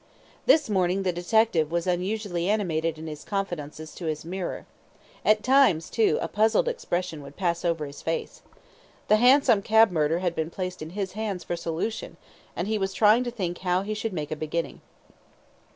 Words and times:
This 0.47 0.67
morning 0.67 1.03
the 1.03 1.11
detective 1.11 1.69
was 1.71 1.85
unusually 1.85 2.49
animated 2.49 2.97
in 2.97 3.05
his 3.05 3.23
confidences 3.23 3.93
to 3.93 4.07
his 4.07 4.25
mirror. 4.25 4.65
At 5.23 5.43
times, 5.43 5.91
too, 5.91 6.17
a 6.23 6.27
puzzled 6.27 6.67
expression 6.67 7.21
would 7.21 7.35
pass 7.37 7.63
over 7.63 7.85
his 7.85 8.01
face. 8.01 8.41
The 9.09 9.17
hansom 9.17 9.61
cab 9.61 9.91
murder 9.91 10.17
had 10.17 10.33
been 10.33 10.49
placed 10.49 10.81
in 10.81 10.89
his 10.97 11.11
hands 11.11 11.43
for 11.43 11.55
solution, 11.55 12.17
and 12.55 12.67
he 12.67 12.79
was 12.79 12.93
trying 12.95 13.23
to 13.25 13.29
think 13.31 13.59
how 13.59 13.83
he 13.83 13.93
should 13.93 14.11
make 14.11 14.31
a 14.31 14.35
beginning. 14.35 14.81